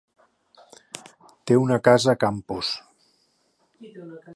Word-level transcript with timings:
Té 1.51 1.59
una 1.65 1.79
casa 1.89 2.11
a 2.15 2.19
Campos. 2.27 2.75